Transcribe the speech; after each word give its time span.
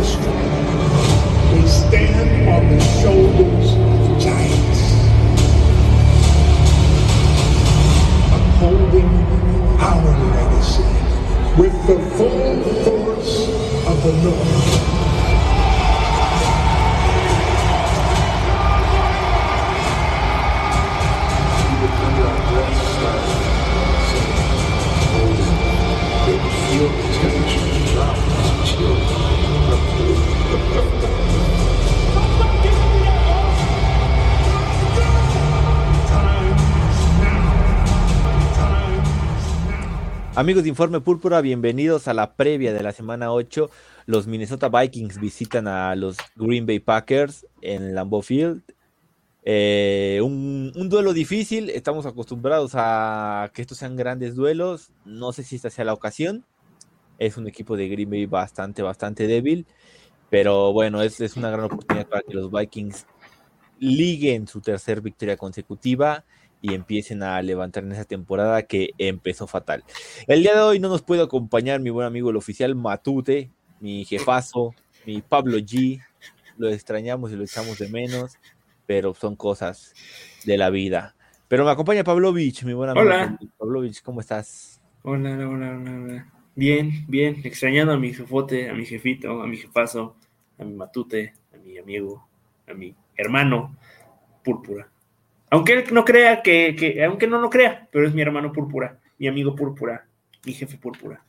risco. 0.00 0.49
Amigos 40.40 40.62
de 40.62 40.70
Informe 40.70 41.02
Púrpura, 41.02 41.42
bienvenidos 41.42 42.08
a 42.08 42.14
la 42.14 42.32
previa 42.32 42.72
de 42.72 42.82
la 42.82 42.92
semana 42.92 43.30
8. 43.30 43.68
Los 44.06 44.26
Minnesota 44.26 44.70
Vikings 44.70 45.20
visitan 45.20 45.68
a 45.68 45.94
los 45.94 46.16
Green 46.34 46.64
Bay 46.64 46.78
Packers 46.78 47.46
en 47.60 47.94
Lambeau 47.94 48.22
Field. 48.22 48.62
Eh, 49.44 50.18
un, 50.24 50.72
duelo 50.88 51.12
difícil, 51.12 51.68
estamos 51.68 52.06
acostumbrados 52.06 52.72
a 52.74 53.50
que 53.52 53.60
estos 53.60 53.76
sean 53.76 53.96
grandes 53.96 54.34
duelos. 54.34 54.92
No 55.04 55.32
sé 55.32 55.42
si 55.42 55.56
esta 55.56 55.68
sea 55.68 55.84
la 55.84 55.92
ocasión. 55.92 56.46
Es 57.18 57.36
un 57.36 57.46
equipo 57.46 57.76
de 57.76 57.88
Green 57.88 58.08
Bay 58.08 58.24
bastante, 58.24 58.80
bastante 58.80 59.26
débil. 59.26 59.66
Pero 60.30 60.72
bueno, 60.72 61.02
es, 61.02 61.20
es 61.20 61.36
una 61.36 61.50
gran 61.50 61.66
oportunidad 61.66 62.08
para 62.08 62.22
que 62.22 62.32
los 62.32 62.50
Vikings 62.50 63.04
liguen 63.78 64.48
su 64.48 64.62
tercer 64.62 65.02
victoria 65.02 65.36
consecutiva 65.36 66.24
y 66.62 66.74
empiecen 66.74 67.22
a 67.22 67.40
levantar 67.42 67.84
en 67.84 67.92
esa 67.92 68.04
temporada 68.04 68.62
que 68.62 68.90
empezó 68.98 69.46
fatal. 69.46 69.84
El 70.26 70.42
día 70.42 70.54
de 70.54 70.60
hoy 70.60 70.78
no 70.78 70.88
nos 70.88 71.02
puede 71.02 71.22
acompañar 71.22 71.80
mi 71.80 71.90
buen 71.90 72.06
amigo 72.06 72.30
el 72.30 72.36
oficial 72.36 72.74
Matute, 72.74 73.50
mi 73.80 74.04
jefazo, 74.04 74.74
mi 75.06 75.22
Pablo 75.22 75.58
G. 75.58 76.02
Lo 76.58 76.68
extrañamos 76.68 77.32
y 77.32 77.36
lo 77.36 77.44
echamos 77.44 77.78
de 77.78 77.88
menos, 77.88 78.36
pero 78.86 79.14
son 79.14 79.36
cosas 79.36 79.94
de 80.44 80.58
la 80.58 80.70
vida. 80.70 81.14
Pero 81.48 81.64
me 81.64 81.70
acompaña 81.70 82.04
Pavlovich, 82.04 82.64
mi 82.64 82.74
buen 82.74 82.90
amigo. 82.90 83.06
Hola. 83.06 83.38
Pavlovich, 83.58 84.02
¿cómo 84.02 84.20
estás? 84.20 84.80
Hola, 85.02 85.32
hola, 85.32 85.48
hola, 85.48 85.76
hola, 85.76 85.92
hola. 85.92 86.32
Bien, 86.54 87.06
bien, 87.08 87.40
extrañando 87.44 87.94
a 87.94 87.96
mi 87.96 88.12
jefote, 88.12 88.68
a 88.68 88.74
mi 88.74 88.84
jefito, 88.84 89.40
a 89.40 89.46
mi 89.46 89.56
jefazo, 89.56 90.14
a 90.58 90.64
mi 90.64 90.74
matute, 90.74 91.32
a 91.54 91.56
mi 91.56 91.78
amigo, 91.78 92.28
a 92.68 92.74
mi 92.74 92.94
hermano 93.16 93.74
púrpura. 94.44 94.90
Aunque 95.50 95.72
él 95.72 95.84
no 95.92 96.04
crea 96.04 96.42
que, 96.42 96.76
que- 96.76 97.04
aunque 97.04 97.26
no 97.26 97.40
lo 97.40 97.50
crea, 97.50 97.88
pero 97.92 98.06
es 98.06 98.14
mi 98.14 98.22
hermano 98.22 98.52
púrpura, 98.52 99.00
mi 99.18 99.26
amigo 99.28 99.54
púrpura, 99.54 100.06
mi 100.44 100.52
jefe 100.52 100.78
púrpura. 100.78 101.24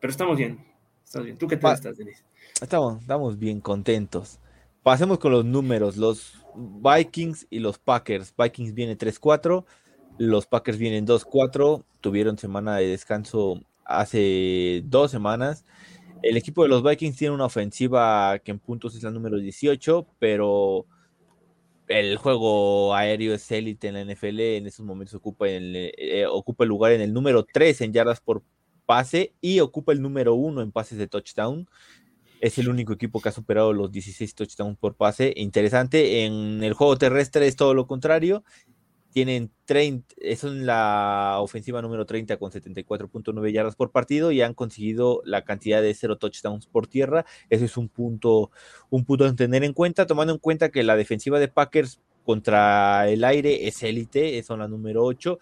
Pero 0.00 0.10
estamos 0.10 0.36
bien, 0.36 0.58
estamos 1.04 1.24
bien. 1.26 1.38
¿Tú 1.38 1.46
qué 1.48 1.56
tal 1.56 1.62
Pa- 1.62 1.74
estás, 1.74 1.96
Denis? 1.96 2.22
Estamos, 2.60 3.00
estamos 3.00 3.38
bien 3.38 3.60
contentos. 3.60 4.38
Pasemos 4.82 5.18
con 5.18 5.32
los 5.32 5.44
números. 5.44 5.96
Los 5.96 6.34
Vikings 6.54 7.46
y 7.50 7.58
los 7.58 7.78
Packers. 7.78 8.34
Vikings 8.36 8.74
viene 8.74 8.96
3-4. 8.98 9.64
Los 10.18 10.46
Packers 10.46 10.76
vienen 10.78 11.06
2-4. 11.06 11.84
Tuvieron 12.02 12.36
semana 12.38 12.76
de 12.76 12.88
descanso 12.88 13.60
hace 13.86 14.82
dos 14.84 15.10
semanas. 15.10 15.64
El 16.22 16.36
equipo 16.36 16.62
de 16.62 16.68
los 16.68 16.82
Vikings 16.82 17.16
tiene 17.16 17.34
una 17.34 17.46
ofensiva 17.46 18.38
que 18.38 18.50
en 18.52 18.58
puntos 18.58 18.94
es 18.94 19.02
la 19.02 19.10
número 19.10 19.38
18, 19.38 20.06
pero 20.18 20.86
el 21.88 22.16
juego 22.16 22.94
aéreo 22.94 23.34
es 23.34 23.50
élite 23.50 23.88
en 23.88 23.94
la 23.94 24.04
NFL. 24.04 24.40
En 24.40 24.66
estos 24.66 24.84
momentos 24.84 25.14
ocupa 25.14 25.48
el, 25.48 25.92
eh, 25.96 26.26
ocupa 26.26 26.64
el 26.64 26.68
lugar 26.68 26.92
en 26.92 27.00
el 27.00 27.12
número 27.12 27.44
3 27.44 27.80
en 27.82 27.92
yardas 27.92 28.20
por 28.20 28.42
pase 28.86 29.34
y 29.40 29.60
ocupa 29.60 29.92
el 29.92 30.02
número 30.02 30.34
1 30.34 30.62
en 30.62 30.72
pases 30.72 30.98
de 30.98 31.06
touchdown. 31.06 31.68
Es 32.40 32.58
el 32.58 32.68
único 32.68 32.92
equipo 32.92 33.20
que 33.20 33.30
ha 33.30 33.32
superado 33.32 33.72
los 33.72 33.90
16 33.90 34.34
touchdowns 34.34 34.78
por 34.78 34.96
pase. 34.96 35.32
Interesante. 35.36 36.24
En 36.24 36.62
el 36.62 36.74
juego 36.74 36.98
terrestre 36.98 37.46
es 37.46 37.56
todo 37.56 37.74
lo 37.74 37.86
contrario. 37.86 38.44
Tienen 39.14 39.52
30, 39.66 40.12
son 40.36 40.66
la 40.66 41.36
ofensiva 41.38 41.80
número 41.80 42.04
30 42.04 42.36
con 42.36 42.50
74.9 42.50 43.52
yardas 43.52 43.76
por 43.76 43.92
partido 43.92 44.32
y 44.32 44.42
han 44.42 44.54
conseguido 44.54 45.22
la 45.24 45.44
cantidad 45.44 45.80
de 45.80 45.94
0 45.94 46.18
touchdowns 46.18 46.66
por 46.66 46.88
tierra. 46.88 47.24
Eso 47.48 47.64
es 47.64 47.76
un 47.76 47.88
punto, 47.88 48.50
un 48.90 49.04
punto 49.04 49.24
a 49.24 49.32
tener 49.36 49.62
en 49.62 49.72
cuenta, 49.72 50.06
tomando 50.06 50.32
en 50.32 50.40
cuenta 50.40 50.70
que 50.70 50.82
la 50.82 50.96
defensiva 50.96 51.38
de 51.38 51.46
Packers 51.46 52.00
contra 52.24 53.08
el 53.08 53.22
aire 53.22 53.68
es 53.68 53.84
élite, 53.84 54.42
son 54.42 54.58
la 54.58 54.66
número 54.66 55.04
8. 55.04 55.38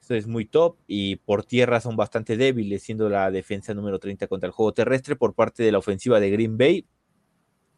Eso 0.00 0.16
es 0.16 0.26
muy 0.26 0.46
top 0.46 0.78
y 0.88 1.14
por 1.14 1.44
tierra 1.44 1.80
son 1.80 1.94
bastante 1.94 2.36
débiles, 2.36 2.82
siendo 2.82 3.08
la 3.08 3.30
defensa 3.30 3.72
número 3.72 4.00
30 4.00 4.26
contra 4.26 4.48
el 4.48 4.52
juego 4.52 4.74
terrestre 4.74 5.14
por 5.14 5.32
parte 5.34 5.62
de 5.62 5.70
la 5.70 5.78
ofensiva 5.78 6.18
de 6.18 6.28
Green 6.28 6.58
Bay. 6.58 6.86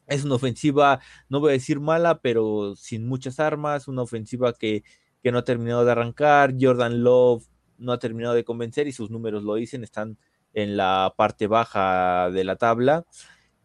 Es 0.07 0.25
una 0.25 0.37
ofensiva, 0.37 1.01
no 1.29 1.41
voy 1.41 1.51
a 1.51 1.53
decir 1.53 1.81
mala, 1.81 2.19
pero 2.21 2.75
sin 2.77 3.07
muchas 3.07 3.41
armas, 3.41 3.89
una 3.89 4.01
ofensiva 4.01 4.55
que, 4.55 4.85
que 5.25 5.33
no 5.33 5.39
ha 5.39 5.45
terminado 5.45 5.87
de 5.87 5.91
arrancar. 5.91 6.55
Jordan 6.61 7.03
Love 7.03 7.47
no 7.79 7.93
ha 7.93 7.99
terminado 7.99 8.35
de 8.35 8.45
convencer 8.45 8.87
y 8.87 8.93
sus 8.93 9.11
números 9.11 9.43
lo 9.43 9.55
dicen, 9.55 9.83
están 9.83 10.19
en 10.53 10.77
la 10.77 11.15
parte 11.17 11.47
baja 11.47 12.31
de 12.31 12.45
la 12.45 12.57
tabla. 12.57 13.07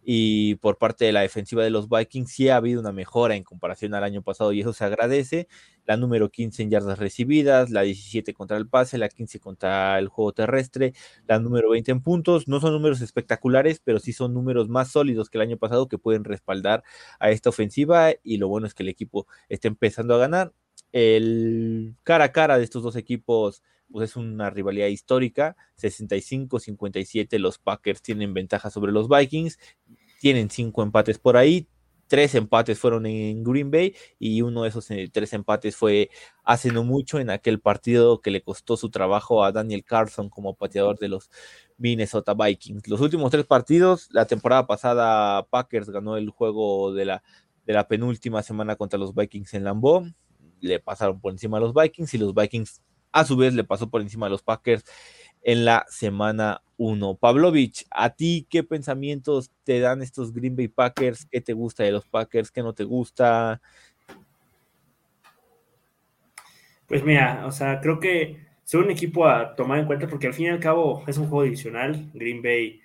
Y 0.02 0.56
por 0.56 0.78
parte 0.78 1.04
de 1.04 1.12
la 1.12 1.20
defensiva 1.20 1.62
de 1.62 1.70
los 1.70 1.90
Vikings 1.90 2.32
sí 2.32 2.48
ha 2.48 2.56
habido 2.56 2.80
una 2.80 2.94
mejora 2.94 3.36
en 3.36 3.44
comparación 3.44 3.94
al 3.94 4.06
año 4.06 4.22
pasado 4.22 4.54
y 4.54 4.62
eso 4.62 4.72
se 4.72 4.86
agradece 4.86 5.50
la 5.86 5.98
número 5.98 6.30
15 6.30 6.64
en 6.64 6.70
yardas 6.70 6.98
recibidas, 6.98 7.72
la 7.72 7.82
17 7.82 8.34
contra 8.34 8.56
el 8.56 8.70
pase, 8.70 8.98
la 8.98 9.10
15 9.10 9.42
contra 9.42 10.00
el 10.00 10.08
juego 10.08 10.32
terrestre, 10.32 10.94
la 11.28 11.40
número 11.40 11.72
20 11.72 11.92
en 11.92 12.02
puntos. 12.02 12.48
No 12.48 12.62
son 12.62 12.72
números 12.72 13.02
espectaculares, 13.02 13.82
pero 13.84 14.00
sí 14.00 14.14
son 14.14 14.34
números 14.34 14.70
más 14.70 14.92
sólidos 14.94 15.30
que 15.30 15.40
el 15.40 15.42
año 15.42 15.58
pasado 15.58 15.90
que 15.90 15.98
pueden 15.98 16.24
respaldar 16.24 16.84
a 17.20 17.32
esta 17.32 17.50
ofensiva 17.50 18.12
y 18.24 18.38
lo 18.38 18.48
bueno 18.48 18.66
es 18.66 18.74
que 18.74 18.84
el 18.84 18.90
equipo 18.90 19.28
está 19.50 19.68
empezando 19.68 20.16
a 20.16 20.20
ganar. 20.20 20.54
El 20.92 21.96
cara 22.04 22.26
a 22.26 22.32
cara 22.32 22.58
de 22.58 22.64
estos 22.64 22.84
dos 22.84 22.96
equipos 22.96 23.64
pues 23.92 24.12
es 24.12 24.16
una 24.16 24.50
rivalidad 24.50 24.88
histórica, 24.88 25.56
65-57 25.82 27.40
los 27.40 27.58
Packers 27.58 28.02
tienen 28.02 28.34
ventaja 28.34 28.70
sobre 28.70 28.92
los 28.92 29.10
Vikings, 29.10 29.58
tienen 30.22 30.50
cinco 30.50 30.84
empates 30.84 31.18
por 31.18 31.38
ahí, 31.38 31.68
tres 32.10 32.36
empates 32.36 32.78
fueron 32.78 33.06
en 33.06 33.44
Green 33.44 33.72
Bay 33.72 33.96
y 34.18 34.42
uno 34.42 34.64
de 34.64 34.70
esos 34.70 34.90
eh, 34.92 35.10
tres 35.14 35.32
empates 35.34 35.76
fue 35.76 36.10
hace 36.44 36.72
no 36.72 36.84
mucho 36.84 37.20
en 37.20 37.30
aquel 37.30 37.62
partido 37.62 38.20
que 38.20 38.32
le 38.32 38.42
costó 38.42 38.76
su 38.78 38.90
trabajo 38.90 39.44
a 39.44 39.52
Daniel 39.52 39.86
Carlson 39.86 40.30
como 40.30 40.56
pateador 40.56 40.98
de 41.00 41.08
los 41.08 41.30
Minnesota 41.78 42.34
Vikings. 42.34 42.88
Los 42.88 43.00
últimos 43.00 43.32
tres 43.32 43.46
partidos, 43.46 44.10
la 44.12 44.26
temporada 44.26 44.68
pasada 44.68 45.48
Packers 45.50 45.90
ganó 45.90 46.18
el 46.18 46.30
juego 46.30 46.94
de 46.94 47.06
la, 47.06 47.24
de 47.66 47.74
la 47.74 47.88
penúltima 47.88 48.44
semana 48.44 48.76
contra 48.76 49.00
los 49.00 49.14
Vikings 49.16 49.54
en 49.54 49.64
Lambeau, 49.64 50.06
le 50.62 50.80
pasaron 50.80 51.20
por 51.20 51.32
encima 51.32 51.58
a 51.58 51.62
los 51.62 51.74
Vikings 51.74 52.14
y 52.14 52.18
los 52.18 52.34
Vikings 52.34 52.82
a 53.12 53.26
su 53.26 53.36
vez 53.38 53.54
le 53.54 53.64
pasó 53.64 53.90
por 53.90 54.02
encima 54.02 54.28
a 54.28 54.30
los 54.30 54.44
Packers 54.44 54.84
en 55.42 55.66
la 55.66 55.86
semana 55.90 56.62
1. 56.78 57.16
Pavlovich, 57.16 57.86
¿a 57.92 58.12
ti 58.12 58.46
qué 58.50 58.64
pensamientos 58.64 59.52
te 59.64 59.80
dan 59.80 60.02
estos 60.02 60.34
Green 60.34 60.56
Bay 60.56 60.68
Packers? 60.68 61.26
¿Qué 61.26 61.42
te 61.42 61.54
gusta 61.54 61.84
de 61.84 61.92
los 61.92 62.06
Packers? 62.06 62.52
¿Qué 62.52 62.62
no 62.62 62.74
te 62.74 62.84
gusta? 62.84 63.62
Pues 66.88 67.04
mira, 67.04 67.46
o 67.46 67.52
sea, 67.52 67.80
creo 67.82 68.00
que 68.00 68.48
son 68.64 68.86
un 68.86 68.92
equipo 68.92 69.28
a 69.28 69.56
tomar 69.56 69.80
en 69.80 69.86
cuenta 69.86 70.08
porque 70.08 70.28
al 70.28 70.34
fin 70.34 70.46
y 70.48 70.50
al 70.50 70.60
cabo 70.60 71.04
es 71.08 71.18
un 71.18 71.28
juego 71.28 71.44
divisional. 71.44 72.10
Green 72.14 72.42
Bay, 72.42 72.82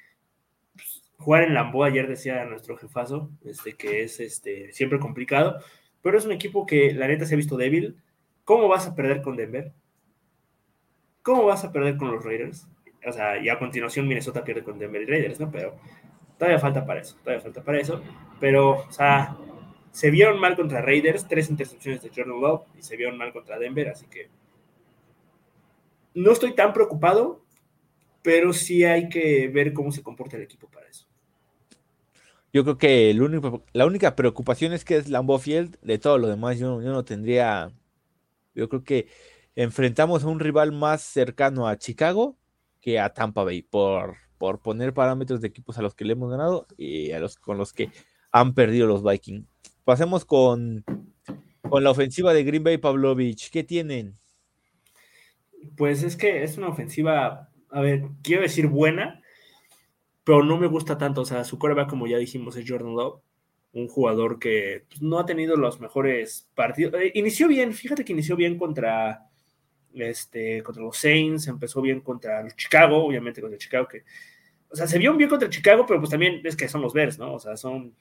pues, 0.74 1.02
jugar 1.18 1.44
en 1.44 1.54
Lambeau, 1.54 1.84
ayer 1.84 2.08
decía 2.08 2.44
nuestro 2.44 2.76
jefazo, 2.76 3.30
este, 3.44 3.74
que 3.74 4.02
es 4.02 4.20
este, 4.20 4.72
siempre 4.72 4.98
complicado, 4.98 5.58
pero 6.04 6.18
es 6.18 6.26
un 6.26 6.32
equipo 6.32 6.66
que 6.66 6.92
la 6.92 7.08
neta 7.08 7.24
se 7.24 7.32
ha 7.32 7.38
visto 7.38 7.56
débil. 7.56 7.96
¿Cómo 8.44 8.68
vas 8.68 8.86
a 8.86 8.94
perder 8.94 9.22
con 9.22 9.36
Denver? 9.36 9.72
¿Cómo 11.22 11.46
vas 11.46 11.64
a 11.64 11.72
perder 11.72 11.96
con 11.96 12.12
los 12.12 12.22
Raiders? 12.22 12.68
O 13.06 13.10
sea, 13.10 13.38
y 13.38 13.48
a 13.48 13.58
continuación 13.58 14.06
Minnesota 14.06 14.44
pierde 14.44 14.62
con 14.62 14.78
Denver 14.78 15.00
y 15.00 15.06
Raiders, 15.06 15.40
¿no? 15.40 15.50
Pero 15.50 15.76
todavía 16.36 16.58
falta 16.58 16.84
para 16.84 17.00
eso, 17.00 17.16
todavía 17.22 17.42
falta 17.42 17.62
para 17.62 17.80
eso. 17.80 18.02
Pero, 18.38 18.80
o 18.86 18.92
sea, 18.92 19.34
se 19.92 20.10
vieron 20.10 20.38
mal 20.38 20.56
contra 20.56 20.82
Raiders, 20.82 21.26
tres 21.26 21.48
intercepciones 21.48 22.02
de 22.02 22.10
Jordan 22.14 22.38
Love, 22.38 22.66
y 22.78 22.82
se 22.82 22.98
vieron 22.98 23.16
mal 23.16 23.32
contra 23.32 23.58
Denver, 23.58 23.88
así 23.88 24.06
que 24.06 24.28
no 26.12 26.32
estoy 26.32 26.54
tan 26.54 26.74
preocupado, 26.74 27.40
pero 28.20 28.52
sí 28.52 28.84
hay 28.84 29.08
que 29.08 29.48
ver 29.48 29.72
cómo 29.72 29.90
se 29.90 30.02
comporta 30.02 30.36
el 30.36 30.42
equipo 30.42 30.68
para 30.68 30.86
eso. 30.86 31.06
Yo 32.54 32.62
creo 32.62 32.78
que 32.78 33.12
la 33.72 33.84
única 33.84 34.14
preocupación 34.14 34.72
es 34.72 34.84
que 34.84 34.96
es 34.96 35.08
Lambeau 35.08 35.40
Field. 35.40 35.76
De 35.82 35.98
todo 35.98 36.18
lo 36.18 36.28
demás, 36.28 36.56
yo, 36.56 36.80
yo 36.80 36.92
no 36.92 37.04
tendría. 37.04 37.72
Yo 38.54 38.68
creo 38.68 38.84
que 38.84 39.08
enfrentamos 39.56 40.22
a 40.22 40.28
un 40.28 40.38
rival 40.38 40.70
más 40.70 41.02
cercano 41.02 41.66
a 41.66 41.76
Chicago 41.76 42.38
que 42.80 43.00
a 43.00 43.12
Tampa 43.12 43.42
Bay 43.42 43.62
por, 43.62 44.14
por 44.38 44.60
poner 44.60 44.94
parámetros 44.94 45.40
de 45.40 45.48
equipos 45.48 45.78
a 45.78 45.82
los 45.82 45.96
que 45.96 46.04
le 46.04 46.12
hemos 46.12 46.30
ganado 46.30 46.68
y 46.78 47.10
a 47.10 47.18
los 47.18 47.34
con 47.34 47.58
los 47.58 47.72
que 47.72 47.90
han 48.30 48.54
perdido 48.54 48.86
los 48.86 49.02
Vikings. 49.02 49.48
Pasemos 49.82 50.24
con, 50.24 50.84
con 51.68 51.82
la 51.82 51.90
ofensiva 51.90 52.32
de 52.32 52.44
Green 52.44 52.62
Bay 52.62 52.78
Pavlovich. 52.78 53.50
¿Qué 53.50 53.64
tienen? 53.64 54.14
Pues 55.76 56.04
es 56.04 56.14
que 56.14 56.44
es 56.44 56.56
una 56.56 56.68
ofensiva, 56.68 57.50
a 57.70 57.80
ver, 57.80 58.04
quiero 58.22 58.42
decir 58.42 58.68
buena, 58.68 59.23
pero 60.24 60.42
no 60.42 60.56
me 60.58 60.66
gusta 60.66 60.98
tanto. 60.98 61.20
O 61.20 61.24
sea, 61.24 61.44
su 61.44 61.58
coreback, 61.58 61.88
como 61.88 62.06
ya 62.06 62.18
dijimos, 62.18 62.56
es 62.56 62.64
Jordan 62.68 62.94
Love, 62.94 63.20
un 63.72 63.88
jugador 63.88 64.38
que 64.38 64.84
pues, 64.88 65.02
no 65.02 65.18
ha 65.18 65.26
tenido 65.26 65.56
los 65.56 65.80
mejores 65.80 66.48
partidos. 66.54 66.94
Eh, 66.94 67.12
inició 67.14 67.48
bien, 67.48 67.74
fíjate 67.74 68.04
que 68.04 68.12
inició 68.12 68.36
bien 68.36 68.56
contra, 68.58 69.28
este, 69.94 70.62
contra 70.62 70.82
los 70.82 70.96
Saints, 70.96 71.46
empezó 71.48 71.82
bien 71.82 72.00
contra 72.00 72.46
Chicago, 72.56 73.04
obviamente 73.04 73.40
contra 73.40 73.58
Chicago, 73.58 73.86
que, 73.88 74.04
o 74.70 74.76
sea, 74.76 74.86
se 74.86 74.98
vio 74.98 75.14
bien 75.14 75.28
contra 75.28 75.50
Chicago, 75.50 75.84
pero 75.86 76.00
pues 76.00 76.10
también 76.10 76.40
es 76.44 76.56
que 76.56 76.68
son 76.68 76.80
los 76.82 76.92
Bears, 76.94 77.18
¿no? 77.18 77.34
O 77.34 77.38
sea, 77.38 77.56
son, 77.56 77.94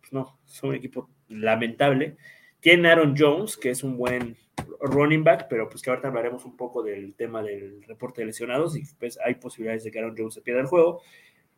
pues, 0.00 0.12
no, 0.12 0.38
son 0.44 0.70
un 0.70 0.76
equipo 0.76 1.10
lamentable. 1.28 2.16
Tiene 2.60 2.90
Aaron 2.90 3.14
Jones, 3.18 3.56
que 3.56 3.70
es 3.70 3.82
un 3.82 3.96
buen 3.96 4.36
running 4.80 5.24
back, 5.24 5.46
pero 5.48 5.68
pues 5.68 5.82
que 5.82 5.90
ahorita 5.90 6.08
hablaremos 6.08 6.44
un 6.44 6.56
poco 6.56 6.82
del 6.82 7.14
tema 7.14 7.42
del 7.42 7.82
reporte 7.84 8.20
de 8.22 8.26
lesionados 8.26 8.76
y 8.76 8.82
pues 8.98 9.18
hay 9.24 9.34
posibilidades 9.36 9.84
de 9.84 9.90
que 9.90 9.98
Aaron 9.98 10.14
Jones 10.16 10.34
se 10.34 10.42
pierda 10.42 10.60
el 10.60 10.66
juego. 10.66 11.02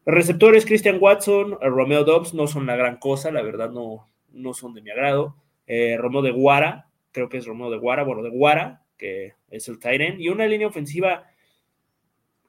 Receptores, 0.06 0.66
Christian 0.66 0.98
Watson, 1.00 1.58
eh, 1.60 1.68
Romeo 1.68 2.04
Dobbs 2.04 2.34
no 2.34 2.46
son 2.46 2.66
la 2.66 2.76
gran 2.76 2.98
cosa, 2.98 3.30
la 3.30 3.42
verdad 3.42 3.70
no, 3.70 4.08
no 4.32 4.52
son 4.52 4.74
de 4.74 4.82
mi 4.82 4.90
agrado. 4.90 5.36
Eh, 5.66 5.96
Romeo 5.98 6.22
de 6.22 6.30
Guara, 6.30 6.88
creo 7.10 7.28
que 7.28 7.38
es 7.38 7.46
Romeo 7.46 7.70
de 7.70 7.78
Guara, 7.78 8.04
bueno, 8.04 8.22
de 8.22 8.30
Guara, 8.30 8.82
que 8.98 9.34
es 9.50 9.68
el 9.68 9.78
Tyrant, 9.78 10.20
y 10.20 10.28
una 10.28 10.46
línea 10.46 10.66
ofensiva 10.66 11.24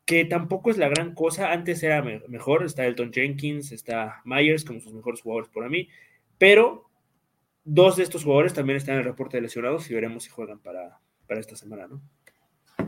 que 0.06 0.26
tampoco 0.26 0.70
es 0.70 0.78
la 0.78 0.88
gran 0.88 1.16
cosa, 1.16 1.52
antes 1.52 1.82
era 1.82 2.04
mejor, 2.28 2.64
está 2.64 2.86
Elton 2.86 3.12
Jenkins, 3.12 3.72
está 3.72 4.22
Myers 4.24 4.64
como 4.64 4.80
sus 4.80 4.94
mejores 4.94 5.22
jugadores 5.22 5.50
por 5.50 5.68
mí, 5.70 5.90
pero 6.38 6.90
dos 7.64 7.96
de 7.96 8.04
estos 8.04 8.24
jugadores 8.24 8.54
también 8.54 8.78
están 8.78 8.96
en 8.96 9.00
el 9.00 9.06
reporte 9.06 9.38
de 9.38 9.42
lesionados 9.42 9.90
y 9.90 9.96
veremos 9.96 10.24
si 10.24 10.30
juegan 10.30 10.60
para, 10.60 11.00
para 11.26 11.40
esta 11.40 11.56
semana, 11.56 11.88
¿no? 11.88 12.02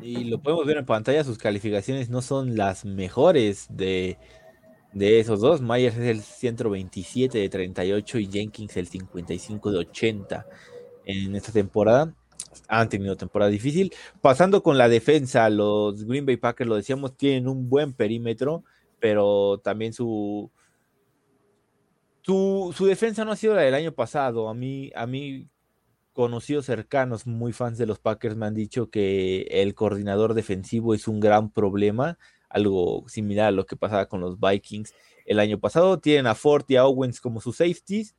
Y 0.02 0.26
lo 0.26 0.42
podemos 0.42 0.68
ver 0.68 0.78
en 0.78 0.86
pantalla, 0.86 1.24
sus 1.24 1.40
calificaciones 1.40 2.10
no 2.10 2.22
son 2.22 2.56
las 2.56 2.86
mejores 2.86 3.66
de, 3.70 4.20
de 4.98 5.20
esos 5.20 5.40
dos, 5.40 5.62
Myers 5.62 5.96
es 5.98 6.08
el 6.08 6.22
127 6.22 7.38
de 7.38 7.50
38 7.50 8.20
y 8.20 8.28
Jenkins 8.28 8.78
el 8.78 8.88
55 8.88 9.72
de 9.72 9.78
80 9.80 10.46
en 11.06 11.36
esta 11.36 11.52
temporada. 11.52 12.14
Han 12.68 12.90
tenido 12.90 13.16
temporada 13.16 13.52
difícil. 13.52 13.94
Pasando 14.22 14.64
con 14.64 14.78
la 14.78 14.90
defensa, 14.90 15.50
los 15.50 16.04
Green 16.06 16.26
Bay 16.26 16.38
Packers, 16.38 16.68
lo 16.68 16.76
decíamos, 16.76 17.16
tienen 17.16 17.48
un 17.48 17.70
buen 17.70 17.94
perímetro, 17.94 18.64
pero 19.00 19.60
también 19.64 19.94
su, 19.94 20.50
su, 22.22 22.74
su 22.76 22.86
defensa 22.86 23.24
no 23.24 23.32
ha 23.32 23.36
sido 23.36 23.56
la 23.56 23.62
del 23.62 23.76
año 23.76 23.92
pasado. 23.92 24.50
A 24.50 24.54
mí, 24.54 24.92
a 24.96 25.06
mí, 25.06 25.48
conocidos 26.14 26.66
cercanos, 26.66 27.28
muy 27.28 27.54
fans 27.54 27.78
de 27.78 27.86
los 27.86 28.00
Packers, 28.00 28.36
me 28.36 28.48
han 28.48 28.56
dicho 28.56 28.90
que 28.90 29.44
el 29.52 29.76
coordinador 29.76 30.34
defensivo 30.34 30.94
es 30.94 31.08
un 31.08 31.20
gran 31.20 31.52
problema 31.52 32.18
algo 32.50 33.04
similar 33.08 33.48
a 33.48 33.52
lo 33.52 33.66
que 33.66 33.76
pasaba 33.76 34.08
con 34.08 34.22
los 34.22 34.40
Vikings 34.40 34.94
el 35.26 35.40
año 35.40 35.60
pasado. 35.60 36.00
Tienen 36.00 36.28
a 36.28 36.36
Ford 36.36 36.66
y 36.68 36.76
a 36.76 36.86
Owens 36.86 37.22
como 37.22 37.42
sus 37.42 37.58
safeties. 37.58 38.16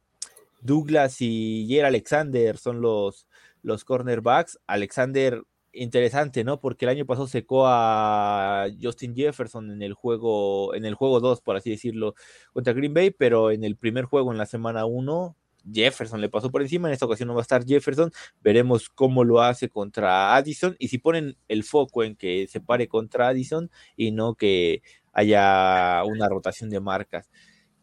Douglas 0.61 1.21
y 1.21 1.67
Jer 1.69 1.85
Alexander 1.85 2.57
son 2.57 2.81
los, 2.81 3.27
los 3.63 3.85
cornerbacks. 3.85 4.59
Alexander, 4.67 5.43
interesante, 5.73 6.45
¿no? 6.45 6.61
Porque 6.61 6.85
el 6.85 6.91
año 6.91 7.07
pasado 7.07 7.27
secó 7.27 7.67
a 7.67 8.67
Justin 8.81 9.15
Jefferson 9.15 9.71
en 9.71 9.83
el 9.83 9.95
juego, 9.95 10.75
en 10.75 10.85
el 10.85 10.95
juego 10.95 11.21
2, 11.21 11.41
por 11.41 11.57
así 11.57 11.71
decirlo, 11.71 12.15
contra 12.53 12.73
Green 12.73 12.95
Bay, 12.95 13.11
pero 13.11 13.51
en 13.51 13.65
el 13.65 13.77
primer 13.77 14.05
juego, 14.05 14.33
en 14.33 14.39
la 14.39 14.47
semana 14.47 14.85
1, 14.85 15.37
Jefferson 15.73 16.21
le 16.21 16.29
pasó 16.29 16.51
por 16.51 16.63
encima, 16.63 16.89
en 16.89 16.95
esta 16.95 17.07
ocasión 17.07 17.29
no 17.29 17.35
va 17.35 17.41
a 17.41 17.43
estar 17.43 17.65
Jefferson, 17.65 18.13
veremos 18.41 18.89
cómo 18.89 19.25
lo 19.25 19.41
hace 19.41 19.69
contra 19.69 20.35
Addison 20.37 20.77
y 20.79 20.89
si 20.89 20.99
ponen 20.99 21.37
el 21.49 21.65
foco 21.65 22.05
en 22.05 22.17
que 22.17 22.47
se 22.49 22.61
pare 22.61 22.89
contra 22.89 23.29
Addison 23.29 23.71
y 23.97 24.11
no 24.11 24.35
que 24.35 24.83
haya 25.13 26.03
una 26.05 26.29
rotación 26.29 26.71
de 26.71 26.81
marcas. 26.81 27.31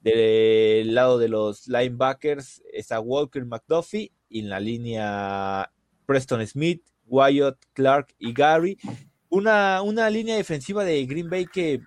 Del 0.02 0.94
lado 0.94 1.18
de 1.18 1.30
los 1.30 1.68
linebackers 1.68 2.62
está 2.72 3.00
Walker 3.00 3.44
McDuffie 3.44 4.12
y 4.30 4.42
en 4.42 4.50
la 4.50 4.60
línea 4.60 5.72
Preston 6.06 6.46
Smith, 6.46 6.84
Wyatt, 7.08 7.58
Clark 7.74 8.14
y 8.20 8.34
Gary. 8.34 8.78
Una, 9.30 9.82
una 9.82 10.10
línea 10.10 10.36
defensiva 10.36 10.84
de 10.84 11.06
Green 11.06 11.30
Bay 11.30 11.46
que 11.46 11.82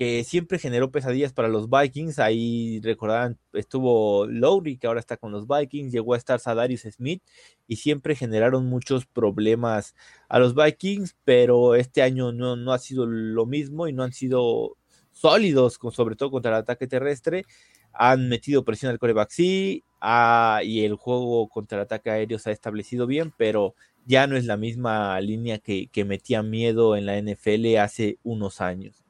que 0.00 0.24
siempre 0.24 0.58
generó 0.58 0.90
pesadillas 0.90 1.34
para 1.34 1.48
los 1.48 1.68
Vikings. 1.68 2.20
Ahí 2.20 2.80
recordarán, 2.82 3.38
estuvo 3.52 4.26
Lowry, 4.26 4.78
que 4.78 4.86
ahora 4.86 4.98
está 4.98 5.18
con 5.18 5.30
los 5.30 5.46
Vikings, 5.46 5.92
llegó 5.92 6.14
a 6.14 6.16
estar 6.16 6.40
Sadarius 6.40 6.86
Smith 6.90 7.22
y 7.68 7.76
siempre 7.76 8.16
generaron 8.16 8.64
muchos 8.64 9.04
problemas 9.04 9.94
a 10.30 10.38
los 10.38 10.54
Vikings, 10.54 11.18
pero 11.24 11.74
este 11.74 12.00
año 12.00 12.32
no, 12.32 12.56
no 12.56 12.72
ha 12.72 12.78
sido 12.78 13.04
lo 13.04 13.44
mismo 13.44 13.88
y 13.88 13.92
no 13.92 14.02
han 14.02 14.14
sido 14.14 14.78
sólidos, 15.12 15.78
sobre 15.92 16.16
todo 16.16 16.30
contra 16.30 16.52
el 16.52 16.62
ataque 16.62 16.86
terrestre. 16.86 17.44
Han 17.92 18.30
metido 18.30 18.64
presión 18.64 18.90
al 18.90 18.98
coreback, 18.98 19.28
sí, 19.28 19.84
ah, 20.00 20.62
y 20.64 20.86
el 20.86 20.94
juego 20.94 21.46
contra 21.50 21.76
el 21.76 21.82
ataque 21.84 22.08
aéreo 22.08 22.38
se 22.38 22.48
ha 22.48 22.54
establecido 22.54 23.06
bien, 23.06 23.34
pero 23.36 23.74
ya 24.06 24.26
no 24.26 24.38
es 24.38 24.46
la 24.46 24.56
misma 24.56 25.20
línea 25.20 25.58
que, 25.58 25.88
que 25.88 26.06
metía 26.06 26.42
miedo 26.42 26.96
en 26.96 27.04
la 27.04 27.18
NFL 27.20 27.76
hace 27.76 28.18
unos 28.22 28.62
años. 28.62 29.04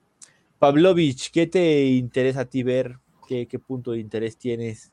Pavlovich, 0.61 1.31
¿qué 1.31 1.47
te 1.47 1.85
interesa 1.87 2.41
a 2.41 2.45
ti 2.45 2.63
ver? 2.63 2.99
¿Qué, 3.27 3.47
punto 3.59 3.93
de 3.93 3.99
interés 3.99 4.37
tienes? 4.37 4.93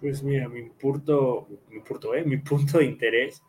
Pues 0.00 0.22
mira, 0.22 0.48
mi 0.48 0.62
punto, 0.70 1.48
mi 1.68 1.80
punto, 1.80 2.14
¿eh? 2.14 2.22
mi 2.24 2.36
punto 2.36 2.78
de 2.78 2.84
interés, 2.84 3.42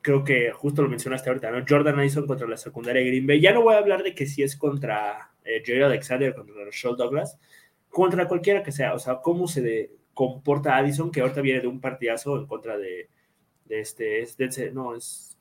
creo 0.00 0.22
que 0.22 0.52
justo 0.52 0.80
lo 0.80 0.88
mencionaste 0.88 1.28
ahorita, 1.28 1.50
¿no? 1.50 1.64
Jordan 1.68 1.98
Addison 1.98 2.24
contra 2.28 2.46
la 2.46 2.56
secundaria 2.56 3.02
de 3.02 3.08
Green 3.08 3.26
Bay. 3.26 3.40
Ya 3.40 3.52
no 3.52 3.62
voy 3.62 3.74
a 3.74 3.78
hablar 3.78 4.04
de 4.04 4.14
que 4.14 4.26
si 4.26 4.44
es 4.44 4.56
contra 4.56 5.32
eh, 5.44 5.60
Jerry 5.64 5.82
Alexander, 5.82 6.32
contra 6.36 6.66
Rashad 6.66 6.96
Douglas, 6.96 7.36
contra 7.88 8.28
cualquiera 8.28 8.62
que 8.62 8.70
sea. 8.70 8.94
O 8.94 9.00
sea, 9.00 9.20
cómo 9.22 9.48
se 9.48 9.90
comporta 10.14 10.76
Addison, 10.76 11.10
que 11.10 11.22
ahorita 11.22 11.40
viene 11.40 11.62
de 11.62 11.66
un 11.66 11.80
partidazo 11.80 12.38
en 12.38 12.46
contra 12.46 12.78
de, 12.78 13.08
este, 13.68 14.22
es, 14.22 14.36
no, 14.72 14.94
es, 14.94 15.36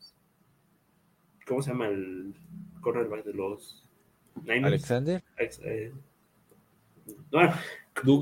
¿cómo 1.46 1.62
se 1.62 1.70
llama 1.70 1.88
el 1.88 2.34
cornerback 2.82 3.26
de 3.26 3.34
los 3.36 3.91
Alexander. 4.48 5.24
Eh, 5.38 5.92
bueno, 7.32 7.54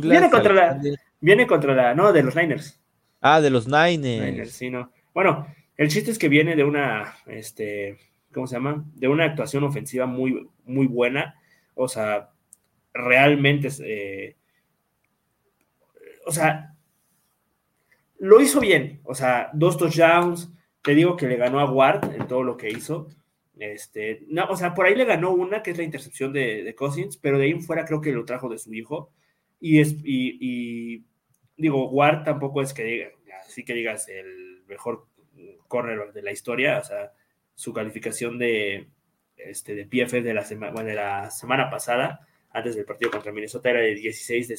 viene 0.01 0.29
contra 0.29 0.53
la. 0.53 0.81
Viene 1.19 1.47
contra 1.47 1.73
la. 1.73 1.93
No, 1.93 2.11
de 2.13 2.23
los 2.23 2.35
Niners. 2.35 2.79
Ah, 3.21 3.41
de 3.41 3.49
los 3.49 3.67
Niners. 3.67 4.51
sí, 4.51 4.69
no. 4.69 4.91
Bueno, 5.13 5.47
el 5.75 5.89
chiste 5.89 6.11
es 6.11 6.19
que 6.19 6.29
viene 6.29 6.55
de 6.55 6.63
una. 6.63 7.15
Este, 7.25 7.97
¿Cómo 8.33 8.47
se 8.47 8.55
llama? 8.55 8.85
De 8.95 9.07
una 9.07 9.25
actuación 9.25 9.63
ofensiva 9.63 10.05
muy, 10.05 10.49
muy 10.65 10.87
buena. 10.87 11.35
O 11.75 11.87
sea, 11.87 12.29
realmente. 12.93 13.69
Eh, 13.83 14.35
o 16.25 16.31
sea, 16.31 16.75
lo 18.19 18.41
hizo 18.41 18.59
bien. 18.59 19.01
O 19.03 19.15
sea, 19.15 19.49
dos 19.53 19.77
touchdowns. 19.77 20.51
Te 20.81 20.95
digo 20.95 21.17
que 21.17 21.27
le 21.27 21.35
ganó 21.35 21.59
a 21.59 21.69
Ward 21.69 22.13
en 22.15 22.27
todo 22.27 22.43
lo 22.43 22.55
que 22.55 22.69
hizo. 22.69 23.09
Este, 23.59 24.23
no, 24.29 24.45
o 24.45 24.55
sea, 24.55 24.73
por 24.73 24.85
ahí 24.85 24.95
le 24.95 25.03
ganó 25.03 25.31
una, 25.31 25.61
que 25.61 25.71
es 25.71 25.77
la 25.77 25.83
intercepción 25.83 26.31
de, 26.31 26.73
Cousins, 26.77 27.17
pero 27.17 27.37
de 27.37 27.43
ahí 27.45 27.51
en 27.51 27.61
fuera 27.61 27.83
creo 27.83 27.99
que 27.99 28.13
lo 28.13 28.23
trajo 28.23 28.47
de 28.47 28.57
su 28.57 28.73
hijo. 28.73 29.11
Y, 29.59 29.81
es, 29.81 29.97
y, 30.03 31.03
digo, 31.57 31.89
Ward 31.89 32.23
tampoco 32.23 32.61
es 32.61 32.73
que 32.73 32.83
diga, 32.83 33.09
así 33.45 33.65
que 33.65 33.73
digas 33.73 34.07
el 34.07 34.63
mejor 34.65 35.07
corner 35.67 36.13
de 36.13 36.21
la 36.21 36.31
historia, 36.31 36.79
o 36.79 36.83
sea, 36.83 37.11
su 37.53 37.73
calificación 37.73 38.37
de, 38.39 38.87
este, 39.35 39.75
de 39.75 39.85
PFF 39.85 40.23
de 40.23 40.33
la, 40.33 40.45
semana 40.45 40.81
de 40.83 40.95
la 40.95 41.29
semana 41.29 41.69
pasada, 41.69 42.25
antes 42.51 42.75
del 42.75 42.85
partido 42.85 43.11
contra 43.11 43.33
Minnesota, 43.33 43.69
era 43.69 43.81
de 43.81 43.93
16 43.95 44.47
de 44.47 44.55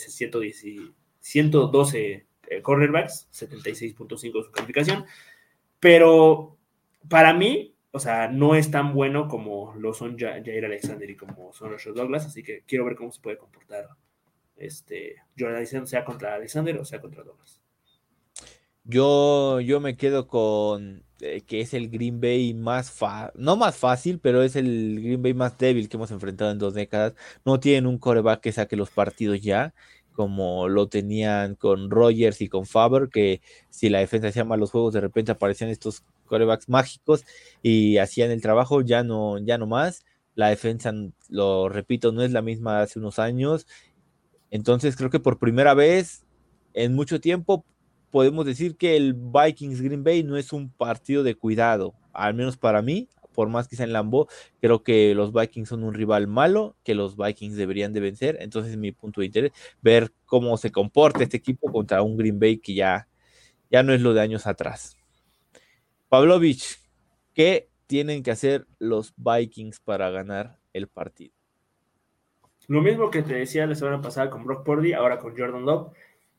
112 1.18 2.26
eh, 2.48 2.62
cornerbacks, 2.62 3.28
76.5 3.32 4.44
su 4.44 4.52
calificación, 4.52 5.06
pero 5.78 6.58
para 7.08 7.32
mí 7.32 7.74
o 7.92 7.98
sea, 7.98 8.28
no 8.28 8.54
es 8.54 8.70
tan 8.70 8.94
bueno 8.94 9.28
como 9.28 9.74
lo 9.74 9.92
son 9.94 10.16
Jair 10.18 10.64
Alexander 10.64 11.08
y 11.08 11.16
como 11.16 11.52
son 11.52 11.72
los 11.72 11.84
Douglas, 11.84 12.26
así 12.26 12.42
que 12.42 12.62
quiero 12.66 12.84
ver 12.84 12.96
cómo 12.96 13.10
se 13.10 13.20
puede 13.20 13.38
comportar 13.38 13.88
este 14.56 15.16
Jordan 15.38 15.86
sea 15.86 16.04
contra 16.04 16.34
Alexander 16.34 16.76
o 16.76 16.84
sea 16.84 17.00
contra 17.00 17.24
Douglas. 17.24 17.60
Yo, 18.84 19.60
yo 19.60 19.80
me 19.80 19.96
quedo 19.96 20.26
con 20.26 21.04
eh, 21.20 21.42
que 21.42 21.60
es 21.60 21.74
el 21.74 21.90
Green 21.90 22.20
Bay 22.20 22.54
más 22.54 22.90
fácil, 22.90 23.40
no 23.40 23.56
más 23.56 23.76
fácil, 23.76 24.18
pero 24.20 24.42
es 24.42 24.56
el 24.56 25.00
Green 25.02 25.22
Bay 25.22 25.34
más 25.34 25.58
débil 25.58 25.88
que 25.88 25.96
hemos 25.96 26.10
enfrentado 26.10 26.50
en 26.50 26.58
dos 26.58 26.74
décadas. 26.74 27.14
No 27.44 27.60
tienen 27.60 27.86
un 27.86 27.98
coreback 27.98 28.40
que 28.40 28.52
saque 28.52 28.76
los 28.76 28.90
partidos 28.90 29.40
ya, 29.40 29.74
como 30.12 30.68
lo 30.68 30.88
tenían 30.88 31.56
con 31.56 31.90
Rogers 31.90 32.40
y 32.40 32.48
con 32.48 32.66
Faber, 32.66 33.08
que 33.10 33.42
si 33.68 33.90
la 33.90 33.98
defensa 33.98 34.28
hacía 34.28 34.44
los 34.44 34.70
juegos, 34.70 34.94
de 34.94 35.00
repente 35.00 35.32
aparecían 35.32 35.70
estos 35.70 36.04
corebacks 36.30 36.68
mágicos 36.68 37.24
y 37.62 37.98
hacían 37.98 38.30
el 38.30 38.40
trabajo, 38.40 38.80
ya 38.80 39.02
no, 39.02 39.38
ya 39.38 39.58
no 39.58 39.66
más. 39.66 40.04
La 40.34 40.48
defensa, 40.48 40.92
lo 41.28 41.68
repito, 41.68 42.12
no 42.12 42.22
es 42.22 42.30
la 42.30 42.40
misma 42.40 42.78
de 42.78 42.82
hace 42.84 42.98
unos 43.00 43.18
años. 43.18 43.66
Entonces 44.50 44.96
creo 44.96 45.10
que 45.10 45.20
por 45.20 45.38
primera 45.38 45.74
vez 45.74 46.24
en 46.72 46.94
mucho 46.94 47.20
tiempo 47.20 47.64
podemos 48.10 48.46
decir 48.46 48.76
que 48.76 48.96
el 48.96 49.14
Vikings 49.14 49.82
Green 49.82 50.04
Bay 50.04 50.22
no 50.22 50.36
es 50.36 50.52
un 50.52 50.70
partido 50.70 51.22
de 51.22 51.34
cuidado, 51.34 51.94
al 52.12 52.34
menos 52.34 52.56
para 52.56 52.82
mí, 52.82 53.08
por 53.34 53.48
más 53.48 53.68
que 53.68 53.76
sea 53.76 53.86
en 53.86 53.92
Lambo, 53.92 54.28
creo 54.60 54.82
que 54.82 55.14
los 55.14 55.32
Vikings 55.32 55.68
son 55.68 55.84
un 55.84 55.94
rival 55.94 56.26
malo, 56.26 56.76
que 56.82 56.94
los 56.94 57.16
Vikings 57.16 57.56
deberían 57.56 57.92
de 57.92 58.00
vencer, 58.00 58.36
entonces 58.40 58.76
mi 58.76 58.92
punto 58.92 59.20
de 59.20 59.28
interés, 59.28 59.52
ver 59.80 60.12
cómo 60.26 60.56
se 60.56 60.72
comporta 60.72 61.22
este 61.22 61.36
equipo 61.36 61.70
contra 61.70 62.02
un 62.02 62.16
Green 62.16 62.40
Bay 62.40 62.58
que 62.58 62.74
ya, 62.74 63.08
ya 63.70 63.82
no 63.82 63.92
es 63.92 64.00
lo 64.00 64.12
de 64.12 64.20
años 64.20 64.46
atrás. 64.46 64.96
Pavlovich, 66.10 66.80
¿qué 67.34 67.70
tienen 67.86 68.24
que 68.24 68.32
hacer 68.32 68.66
los 68.80 69.14
Vikings 69.16 69.78
para 69.78 70.10
ganar 70.10 70.58
el 70.72 70.88
partido? 70.88 71.32
Lo 72.66 72.82
mismo 72.82 73.12
que 73.12 73.22
te 73.22 73.34
decía 73.34 73.64
la 73.68 73.76
semana 73.76 74.02
pasada 74.02 74.28
con 74.28 74.42
Brock 74.42 74.64
Purdy, 74.64 74.92
ahora 74.92 75.20
con 75.20 75.38
Jordan 75.38 75.64
Love. 75.64 75.92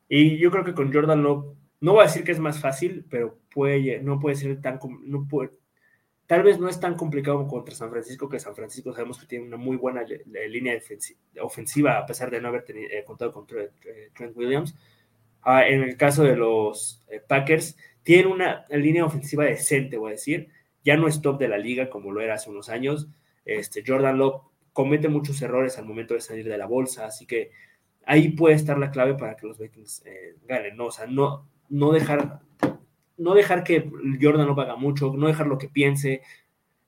Y 0.10 0.38
yo 0.40 0.52
creo 0.52 0.66
que 0.66 0.74
con 0.74 0.92
Jordan 0.92 1.24
Love 1.24 1.56
no 1.80 1.94
voy 1.94 2.02
a 2.02 2.08
decir 2.08 2.26
que 2.26 2.34
es 2.34 2.40
más 2.40 2.60
fácil, 2.60 3.06
pero 3.10 3.40
puede, 3.50 4.02
no 4.04 4.20
puede 4.20 4.36
ser 4.36 4.62
tan, 4.62 4.78
tal 6.28 6.44
vez 6.44 6.60
no 6.60 6.68
es 6.68 6.78
tan 6.82 6.96
complicado 6.96 7.48
contra 7.48 7.74
San 7.74 7.92
Francisco, 7.92 8.28
que 8.28 8.42
San 8.42 8.56
Francisco 8.56 8.92
sabemos 8.92 9.20
que 9.20 9.26
tiene 9.26 9.46
una 9.46 9.58
muy 9.58 9.78
buena 9.78 10.04
línea 10.50 10.78
ofensiva, 11.40 11.98
a 11.98 12.06
pesar 12.06 12.30
de 12.30 12.42
no 12.42 12.50
haber 12.50 12.66
tenido, 12.66 12.90
eh, 12.90 13.06
contado 13.06 13.32
con 13.32 13.48
Trent 13.48 14.36
Williams. 14.36 14.76
Ah, 15.44 15.66
en 15.66 15.82
el 15.82 15.96
caso 15.96 16.24
de 16.24 16.36
los 16.36 17.04
eh, 17.08 17.22
Packers, 17.26 17.78
tiene 18.04 18.28
una 18.28 18.66
línea 18.70 19.06
ofensiva 19.06 19.46
decente, 19.46 19.98
voy 19.98 20.10
a 20.10 20.12
decir. 20.14 20.50
Ya 20.84 20.98
no 20.98 21.08
es 21.08 21.22
top 21.22 21.40
de 21.40 21.48
la 21.48 21.58
liga 21.58 21.90
como 21.90 22.12
lo 22.12 22.22
era 22.22 22.36
hace 22.36 22.50
unos 22.50 22.70
años. 22.70 23.08
Este, 23.46 23.84
Jordan 23.86 24.18
Love 24.18 24.42
comete 24.74 25.10
muchos 25.10 25.42
errores 25.42 25.78
al 25.78 25.86
momento 25.86 26.14
de 26.14 26.22
salir 26.22 26.48
de 26.48 26.58
la 26.58 26.66
bolsa, 26.66 27.06
así 27.06 27.26
que 27.26 27.52
ahí 28.06 28.30
puede 28.30 28.56
estar 28.56 28.78
la 28.78 28.92
clave 28.92 29.16
para 29.16 29.36
que 29.36 29.48
los 29.48 29.60
Vikings 29.60 30.04
eh, 30.06 30.36
ganen, 30.48 30.78
¿no? 30.78 30.88
O 30.88 30.92
sea, 30.92 31.08
no, 31.08 31.48
no 31.70 31.92
dejar, 31.92 32.40
no 33.18 33.34
dejar 33.34 33.64
que 33.64 33.90
Jordan 34.22 34.48
no 34.48 34.60
haga 34.60 34.76
mucho, 34.76 35.14
no 35.16 35.28
dejar 35.28 35.48
lo 35.48 35.58
que 35.58 35.70
piense, 35.70 36.22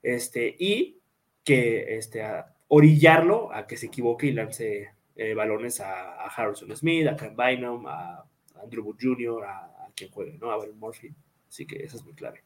este, 0.02 0.56
y 0.58 0.98
que 1.44 1.96
este, 1.96 2.22
orillarlo 2.68 3.52
a 3.52 3.66
que 3.66 3.76
se 3.76 3.86
equivoque 3.86 4.26
y 4.26 4.32
lance 4.32 4.90
eh, 5.16 5.34
balones 5.34 5.80
a, 5.80 6.26
Harrison 6.26 6.74
Smith, 6.76 7.06
a 7.06 7.16
Cam 7.16 7.36
Bynum, 7.36 7.86
a, 7.86 8.24
Andrew 8.62 8.84
Wood 8.84 8.96
Jr., 9.00 9.44
a, 9.44 9.70
quien 9.94 10.10
juegue, 10.10 10.38
¿no? 10.40 10.50
A 10.50 10.58
Brent 10.58 10.76
Murphy. 10.76 11.14
Así 11.48 11.66
que 11.66 11.82
esa 11.82 11.96
es 11.96 12.04
mi 12.04 12.12
clave. 12.12 12.42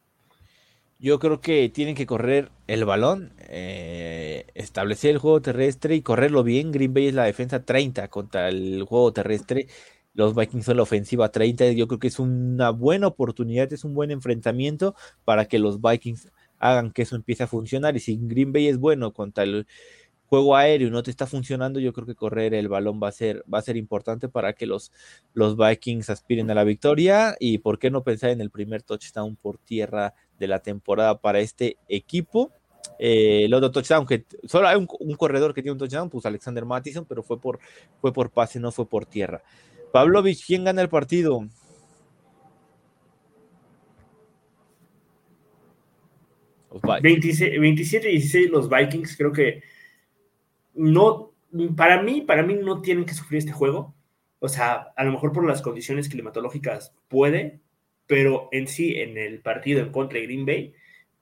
Yo 0.99 1.17
creo 1.19 1.39
que 1.39 1.69
tienen 1.69 1.95
que 1.95 2.05
correr 2.05 2.51
el 2.67 2.83
balón, 2.83 3.33
eh, 3.47 4.45
establecer 4.53 5.11
el 5.11 5.17
juego 5.17 5.41
terrestre 5.41 5.95
y 5.95 6.01
correrlo 6.01 6.43
bien. 6.43 6.71
Green 6.71 6.93
Bay 6.93 7.07
es 7.07 7.13
la 7.13 7.23
defensa 7.23 7.63
30 7.63 8.09
contra 8.09 8.49
el 8.49 8.83
juego 8.83 9.13
terrestre 9.13 9.67
los 10.13 10.35
Vikings 10.35 10.65
son 10.65 10.77
la 10.77 10.83
ofensiva 10.83 11.31
30. 11.31 11.71
Yo 11.71 11.87
creo 11.87 11.99
que 11.99 12.07
es 12.07 12.19
una 12.19 12.71
buena 12.71 13.07
oportunidad, 13.07 13.71
es 13.71 13.83
un 13.85 13.93
buen 13.93 14.11
enfrentamiento 14.11 14.95
para 15.23 15.45
que 15.45 15.59
los 15.59 15.81
Vikings 15.81 16.29
hagan 16.57 16.91
que 16.91 17.03
eso 17.03 17.15
empiece 17.15 17.43
a 17.43 17.47
funcionar. 17.47 17.95
Y 17.95 17.99
si 17.99 18.17
Green 18.21 18.51
Bay 18.51 18.67
es 18.67 18.77
bueno 18.77 19.13
contra 19.13 19.43
el 19.43 19.65
juego 20.29 20.55
aéreo 20.55 20.91
no 20.91 21.01
te 21.01 21.09
está 21.09 21.25
funcionando, 21.25 21.79
yo 21.79 21.91
creo 21.91 22.05
que 22.05 22.13
correr 22.13 22.53
el 22.53 22.67
balón 22.67 22.99
va 23.01 23.07
a 23.07 23.11
ser, 23.11 23.43
va 23.51 23.57
a 23.57 23.63
ser 23.63 23.77
importante 23.77 24.29
para 24.29 24.53
que 24.53 24.67
los, 24.67 24.91
los 25.33 25.57
Vikings 25.57 26.09
aspiren 26.11 26.51
a 26.51 26.53
la 26.53 26.63
victoria. 26.63 27.35
Y 27.39 27.57
por 27.57 27.79
qué 27.79 27.89
no 27.89 28.03
pensar 28.03 28.29
en 28.29 28.39
el 28.39 28.51
primer 28.51 28.83
touchdown 28.83 29.35
por 29.35 29.57
tierra 29.57 30.13
de 30.37 30.47
la 30.47 30.59
temporada 30.59 31.19
para 31.19 31.39
este 31.39 31.77
equipo. 31.87 32.51
Eh, 32.99 33.45
el 33.45 33.53
otro 33.53 33.71
touchdown, 33.71 34.05
que 34.05 34.25
solo 34.45 34.67
hay 34.67 34.77
un, 34.77 35.15
corredor 35.15 35.53
que 35.53 35.63
tiene 35.63 35.73
un 35.73 35.79
touchdown, 35.79 36.09
pues 36.09 36.25
Alexander 36.25 36.63
Mattison, 36.63 37.05
pero 37.05 37.23
fue 37.23 37.41
por, 37.41 37.59
fue 37.99 38.13
por 38.13 38.29
pase, 38.29 38.59
no 38.59 38.71
fue 38.71 38.87
por 38.87 39.07
tierra. 39.07 39.41
Pavlovich, 39.91 40.45
¿quién 40.45 40.63
gana 40.63 40.83
el 40.83 40.89
partido? 40.89 41.47
Los 46.71 46.81
27-16 46.83 48.49
los 48.49 48.69
Vikings, 48.69 49.17
creo 49.17 49.31
que 49.31 49.63
no, 50.73 51.33
para 51.75 52.01
mí, 52.01 52.21
para 52.21 52.43
mí 52.43 52.55
no 52.55 52.81
tienen 52.81 53.05
que 53.05 53.13
sufrir 53.13 53.39
este 53.39 53.51
juego. 53.51 53.95
O 54.39 54.47
sea, 54.47 54.93
a 54.95 55.03
lo 55.03 55.11
mejor 55.11 55.33
por 55.33 55.45
las 55.45 55.61
condiciones 55.61 56.09
climatológicas 56.09 56.95
puede, 57.07 57.59
pero 58.07 58.49
en 58.51 58.67
sí, 58.67 58.95
en 58.95 59.17
el 59.17 59.41
partido 59.41 59.81
en 59.81 59.91
contra 59.91 60.19
de 60.19 60.25
Green 60.25 60.45
Bay, 60.45 60.73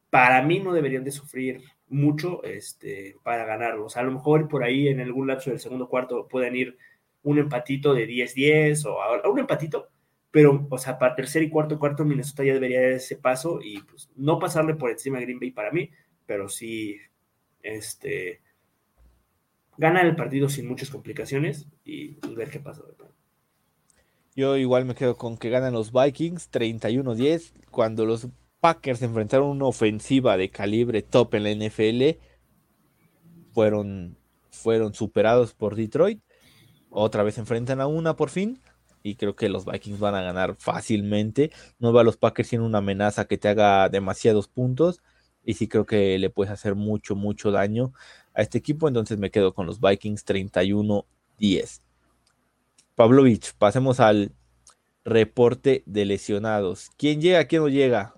para 0.10 0.42
mí 0.42 0.60
no 0.60 0.74
deberían 0.74 1.04
de 1.04 1.12
sufrir 1.12 1.62
mucho 1.90 2.44
este, 2.44 3.16
para 3.24 3.46
ganarlo. 3.46 3.86
O 3.86 3.90
sea, 3.90 4.04
a 4.04 4.06
lo 4.06 4.12
mejor 4.12 4.48
por 4.48 4.64
ahí 4.64 4.88
en 4.88 5.00
algún 5.00 5.28
lapso 5.28 5.50
del 5.50 5.60
segundo 5.60 5.88
cuarto 5.90 6.28
pueden 6.28 6.56
ir 6.56 6.78
un 7.24 7.40
empatito 7.40 7.94
de 7.94 8.08
10-10 8.08 8.86
o 8.86 9.02
a, 9.02 9.30
un 9.30 9.40
empatito, 9.40 9.90
pero, 10.32 10.68
o 10.70 10.78
sea, 10.78 10.98
para 10.98 11.16
tercer 11.16 11.44
y 11.44 11.50
cuarto 11.50 11.80
cuarto, 11.80 12.06
Minnesota 12.06 12.44
ya 12.44 12.54
debería 12.54 12.82
dar 12.82 12.92
ese 12.92 13.18
paso 13.18 13.60
y 13.62 13.82
pues 13.82 14.10
no 14.16 14.40
pasarle 14.40 14.76
por 14.76 14.92
encima 14.92 15.18
a 15.18 15.22
Green 15.22 15.40
Bay 15.40 15.52
para 15.52 15.72
mí, 15.72 15.90
pero 16.26 16.48
sí, 16.48 16.98
este, 17.62 18.42
gana 19.78 20.02
el 20.02 20.16
partido 20.16 20.50
sin 20.50 20.68
muchas 20.68 20.90
complicaciones 20.90 21.68
y 21.84 22.10
pues, 22.14 22.36
ver 22.36 22.50
qué 22.50 22.60
pasa. 22.60 22.82
Yo 24.36 24.56
igual 24.58 24.86
me 24.86 24.96
quedo 24.96 25.18
con 25.18 25.38
que 25.38 25.50
ganan 25.50 25.74
los 25.74 25.92
Vikings 25.92 26.52
31-10 26.52 27.54
cuando 27.72 28.06
los 28.06 28.28
Packers 28.60 29.02
enfrentaron 29.02 29.50
una 29.50 29.66
ofensiva 29.66 30.38
de 30.38 30.50
calibre 30.50 31.02
top 31.02 31.36
en 31.36 31.44
la 31.44 31.68
NFL 31.68 32.20
fueron 33.54 34.18
fueron 34.50 34.94
superados 34.94 35.54
por 35.54 35.76
Detroit 35.76 36.20
otra 36.90 37.24
vez 37.24 37.38
enfrentan 37.38 37.82
a 37.82 37.88
una 37.88 38.16
por 38.16 38.30
fin. 38.30 38.60
Y 39.04 39.16
creo 39.16 39.36
que 39.36 39.50
los 39.50 39.66
Vikings 39.66 40.00
van 40.00 40.16
a 40.16 40.22
ganar 40.22 40.56
fácilmente. 40.58 41.52
No 41.80 41.92
veo 41.92 42.02
a 42.02 42.04
los 42.04 42.18
Packers 42.18 42.50
siendo 42.50 42.68
una 42.68 42.80
amenaza 42.80 43.26
que 43.26 43.38
te 43.38 43.48
haga 43.48 43.90
demasiados 43.90 44.48
puntos. 44.48 45.02
Y 45.48 45.54
sí 45.54 45.70
creo 45.70 45.86
que 45.86 46.20
le 46.20 46.30
puedes 46.30 46.52
hacer 46.52 46.76
mucho, 46.76 47.16
mucho 47.16 47.52
daño 47.52 47.94
a 48.34 48.42
este 48.42 48.58
equipo. 48.58 48.90
Entonces 48.90 49.18
me 49.18 49.32
quedo 49.32 49.54
con 49.54 49.66
los 49.66 49.80
Vikings 49.80 50.26
31-10. 50.26 51.82
Pavlovich, 52.96 53.54
pasemos 53.58 54.02
al 54.02 54.34
reporte 55.06 55.84
de 55.86 56.04
lesionados. 56.04 56.90
¿Quién 56.98 57.22
llega? 57.22 57.46
¿Quién 57.46 57.62
no 57.62 57.70
llega? 57.70 58.16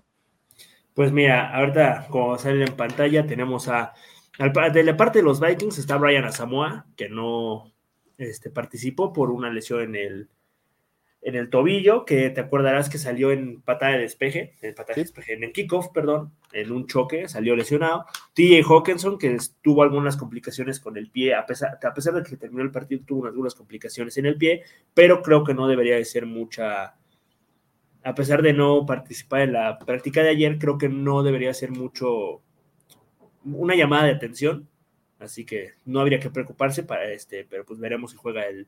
Pues 0.92 1.12
mira, 1.12 1.54
ahorita 1.54 2.08
como 2.10 2.36
sale 2.36 2.64
en 2.64 2.74
pantalla 2.74 3.24
tenemos 3.24 3.68
a, 3.68 3.94
de 4.72 4.82
la 4.82 4.96
parte 4.96 5.20
de 5.20 5.24
los 5.24 5.38
Vikings 5.38 5.78
está 5.78 5.98
Brian 5.98 6.24
Asamoah, 6.24 6.84
que 6.96 7.08
no, 7.08 7.72
este, 8.18 8.50
participó 8.50 9.12
por 9.12 9.30
una 9.30 9.50
lesión 9.50 9.82
en 9.82 9.94
el, 9.94 10.28
en 11.22 11.34
el 11.34 11.50
tobillo, 11.50 12.04
que 12.04 12.30
te 12.30 12.40
acordarás 12.40 12.88
que 12.88 12.98
salió 12.98 13.30
en 13.30 13.60
patada 13.60 13.92
de 13.92 13.98
despeje, 13.98 14.54
en 14.62 14.74
patada 14.74 14.96
de 14.96 15.02
despeje, 15.02 15.34
en 15.34 15.44
el 15.44 15.52
kickoff, 15.52 15.88
perdón, 15.88 16.32
en 16.52 16.72
un 16.72 16.86
choque, 16.86 17.28
salió 17.28 17.54
lesionado. 17.56 18.06
TJ 18.34 18.62
Hawkinson, 18.66 19.18
que 19.18 19.36
tuvo 19.62 19.82
algunas 19.82 20.16
complicaciones 20.16 20.80
con 20.80 20.96
el 20.96 21.10
pie, 21.10 21.34
a 21.34 21.44
pesar, 21.44 21.78
a 21.82 21.94
pesar 21.94 22.14
de 22.14 22.22
que 22.22 22.36
terminó 22.36 22.62
el 22.62 22.70
partido, 22.70 23.02
tuvo 23.06 23.26
algunas 23.26 23.54
complicaciones 23.54 24.16
en 24.16 24.26
el 24.26 24.36
pie, 24.36 24.62
pero 24.94 25.22
creo 25.22 25.44
que 25.44 25.54
no 25.54 25.68
debería 25.68 25.96
de 25.96 26.04
ser 26.04 26.24
mucha, 26.24 26.94
a 28.02 28.14
pesar 28.14 28.42
de 28.42 28.54
no 28.54 28.86
participar 28.86 29.42
en 29.42 29.52
la 29.52 29.78
práctica 29.78 30.22
de 30.22 30.30
ayer, 30.30 30.58
creo 30.58 30.78
que 30.78 30.88
no 30.88 31.22
debería 31.22 31.52
ser 31.52 31.70
mucho 31.70 32.42
una 33.44 33.74
llamada 33.74 34.04
de 34.04 34.12
atención 34.12 34.70
Así 35.20 35.44
que 35.44 35.74
no 35.84 36.00
habría 36.00 36.18
que 36.18 36.30
preocuparse 36.30 36.82
para 36.82 37.10
este, 37.10 37.44
pero 37.44 37.64
pues 37.66 37.78
veremos 37.78 38.10
si 38.10 38.16
juega 38.16 38.44
el, 38.44 38.66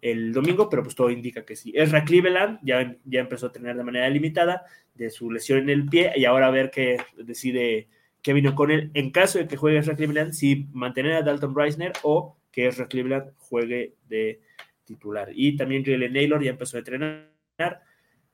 el 0.00 0.32
domingo, 0.32 0.68
pero 0.68 0.82
pues 0.82 0.94
todo 0.94 1.10
indica 1.10 1.44
que 1.44 1.56
sí. 1.56 1.72
Ezra 1.74 2.04
Cleveland 2.04 2.60
ya, 2.62 2.96
ya 3.04 3.20
empezó 3.20 3.46
a 3.46 3.52
tener 3.52 3.76
de 3.76 3.84
manera 3.84 4.08
limitada 4.08 4.64
de 4.94 5.10
su 5.10 5.30
lesión 5.30 5.60
en 5.60 5.70
el 5.70 5.86
pie 5.86 6.12
y 6.16 6.24
ahora 6.24 6.48
a 6.48 6.50
ver 6.50 6.70
qué 6.70 6.98
decide 7.16 7.88
Kevin 8.22 8.48
O'Connell 8.48 8.90
en 8.94 9.10
caso 9.10 9.38
de 9.38 9.46
que 9.46 9.56
juegue 9.56 9.78
Ezra 9.78 9.96
Cleveland, 9.96 10.32
si 10.32 10.66
mantener 10.72 11.14
a 11.14 11.22
Dalton 11.22 11.54
Reisner 11.54 11.92
o 12.02 12.36
que 12.50 12.66
Ezra 12.66 12.88
Cleveland 12.88 13.32
juegue 13.36 13.94
de 14.08 14.40
titular. 14.84 15.30
Y 15.34 15.56
también 15.56 15.84
Jalen 15.84 16.12
Naylor 16.12 16.42
ya 16.42 16.50
empezó 16.50 16.76
a 16.76 16.80
entrenar. 16.80 17.28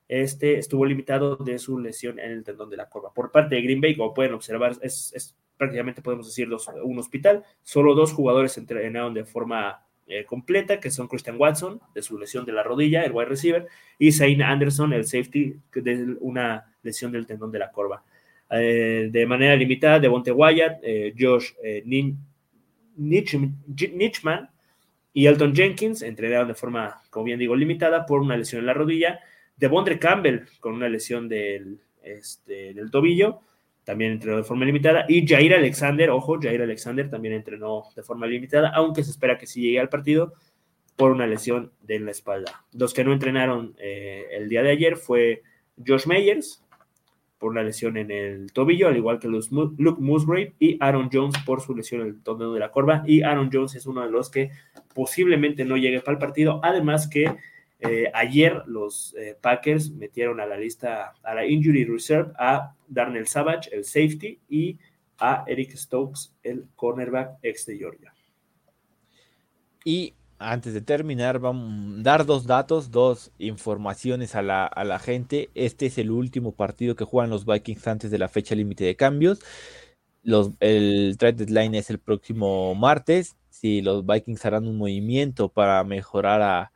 Este 0.06 0.58
estuvo 0.58 0.84
limitado 0.84 1.36
de 1.36 1.58
su 1.58 1.78
lesión 1.78 2.18
en 2.18 2.30
el 2.30 2.44
tendón 2.44 2.70
de 2.70 2.76
la 2.76 2.88
curva. 2.88 3.12
Por 3.12 3.30
parte 3.30 3.54
de 3.54 3.62
Green 3.62 3.80
Bay, 3.80 3.96
como 3.96 4.12
pueden 4.12 4.34
observar, 4.34 4.76
es 4.82 5.36
prácticamente 5.56 6.02
podemos 6.02 6.26
decir 6.26 6.48
un 6.82 6.98
hospital. 6.98 7.44
Solo 7.62 7.94
dos 7.94 8.12
jugadores 8.12 8.56
entrenaron 8.58 9.14
de 9.14 9.24
forma 9.24 9.84
eh, 10.06 10.24
completa, 10.24 10.80
que 10.80 10.90
son 10.90 11.08
Christian 11.08 11.36
Watson, 11.38 11.80
de 11.94 12.02
su 12.02 12.18
lesión 12.18 12.44
de 12.44 12.52
la 12.52 12.62
rodilla, 12.62 13.04
el 13.04 13.12
wide 13.12 13.28
receiver, 13.28 13.66
y 13.98 14.12
Zane 14.12 14.44
Anderson, 14.44 14.92
el 14.92 15.04
safety, 15.04 15.56
de 15.74 16.16
una 16.20 16.74
lesión 16.82 17.10
del 17.10 17.26
tendón 17.26 17.50
de 17.50 17.58
la 17.58 17.70
corva. 17.70 18.02
Eh, 18.50 19.08
de 19.10 19.26
manera 19.26 19.56
limitada, 19.56 19.98
Devonte 19.98 20.30
Wyatt, 20.30 20.80
eh, 20.82 21.14
Josh 21.18 21.52
Nichman 22.96 24.50
y 25.12 25.26
Elton 25.26 25.54
Jenkins 25.54 26.02
entrenaron 26.02 26.48
de 26.48 26.54
forma, 26.54 27.00
como 27.08 27.24
bien 27.24 27.38
digo, 27.38 27.56
limitada 27.56 28.04
por 28.04 28.20
una 28.20 28.36
lesión 28.36 28.60
en 28.60 28.66
la 28.66 28.74
rodilla. 28.74 29.20
Devondre 29.56 29.98
Campbell 29.98 30.40
con 30.60 30.74
una 30.74 30.88
lesión 30.88 31.28
del, 31.28 31.78
este, 32.02 32.74
del 32.74 32.90
tobillo 32.90 33.40
también 33.84 34.12
entrenó 34.12 34.38
de 34.38 34.44
forma 34.44 34.64
limitada. 34.64 35.04
Y 35.08 35.26
Jair 35.26 35.54
Alexander, 35.54 36.10
ojo, 36.10 36.38
Jair 36.40 36.62
Alexander 36.62 37.08
también 37.08 37.34
entrenó 37.34 37.84
de 37.94 38.02
forma 38.02 38.26
limitada, 38.26 38.70
aunque 38.70 39.04
se 39.04 39.10
espera 39.10 39.38
que 39.38 39.46
sí 39.46 39.60
llegue 39.60 39.80
al 39.80 39.88
partido 39.88 40.32
por 40.96 41.10
una 41.10 41.26
lesión 41.26 41.72
de 41.82 42.00
la 42.00 42.10
espalda. 42.10 42.64
Los 42.72 42.94
que 42.94 43.04
no 43.04 43.12
entrenaron 43.12 43.74
eh, 43.78 44.26
el 44.32 44.48
día 44.48 44.62
de 44.62 44.70
ayer 44.70 44.96
fue 44.96 45.42
Josh 45.86 46.06
Meyers 46.06 46.64
por 47.38 47.50
una 47.50 47.62
lesión 47.62 47.96
en 47.96 48.10
el 48.10 48.52
tobillo, 48.52 48.88
al 48.88 48.96
igual 48.96 49.18
que 49.18 49.28
Luke 49.28 50.00
Musgrave 50.00 50.54
y 50.58 50.78
Aaron 50.80 51.10
Jones 51.12 51.36
por 51.44 51.60
su 51.60 51.74
lesión 51.74 52.00
en 52.00 52.06
el 52.06 52.22
tobillo 52.22 52.52
de 52.52 52.60
la 52.60 52.70
corva. 52.70 53.02
Y 53.06 53.22
Aaron 53.22 53.50
Jones 53.52 53.74
es 53.74 53.86
uno 53.86 54.02
de 54.02 54.10
los 54.10 54.30
que 54.30 54.50
posiblemente 54.94 55.64
no 55.64 55.76
llegue 55.76 56.00
para 56.00 56.12
el 56.12 56.18
partido, 56.18 56.60
además 56.62 57.08
que 57.08 57.36
eh, 57.80 58.10
ayer 58.14 58.62
los 58.66 59.14
eh, 59.18 59.36
Packers 59.40 59.90
metieron 59.90 60.40
a 60.40 60.46
la 60.46 60.56
lista, 60.56 61.14
a 61.22 61.34
la 61.34 61.46
Injury 61.46 61.84
Reserve, 61.84 62.32
a 62.38 62.74
Darnell 62.88 63.26
Savage, 63.26 63.68
el 63.74 63.84
safety, 63.84 64.40
y 64.48 64.78
a 65.18 65.44
Eric 65.46 65.76
Stokes, 65.76 66.32
el 66.42 66.66
cornerback 66.76 67.38
ex 67.42 67.66
de 67.66 67.76
Georgia. 67.76 68.14
Y 69.84 70.14
antes 70.38 70.72
de 70.72 70.80
terminar, 70.80 71.38
vamos 71.38 71.98
a 71.98 72.02
dar 72.02 72.26
dos 72.26 72.46
datos, 72.46 72.90
dos 72.90 73.32
informaciones 73.38 74.34
a 74.34 74.42
la, 74.42 74.66
a 74.66 74.84
la 74.84 74.98
gente. 74.98 75.50
Este 75.54 75.86
es 75.86 75.98
el 75.98 76.10
último 76.10 76.52
partido 76.52 76.96
que 76.96 77.04
juegan 77.04 77.30
los 77.30 77.44
Vikings 77.44 77.86
antes 77.86 78.10
de 78.10 78.18
la 78.18 78.28
fecha 78.28 78.54
límite 78.54 78.84
de 78.84 78.96
cambios. 78.96 79.40
Los, 80.22 80.52
el 80.60 81.16
trade 81.18 81.44
deadline 81.44 81.74
es 81.74 81.90
el 81.90 81.98
próximo 81.98 82.74
martes. 82.74 83.36
Si 83.50 83.82
los 83.82 84.06
Vikings 84.06 84.44
harán 84.46 84.66
un 84.66 84.78
movimiento 84.78 85.50
para 85.50 85.84
mejorar 85.84 86.40
a, 86.42 86.72